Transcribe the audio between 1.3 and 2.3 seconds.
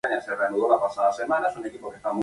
galaxia elíptica.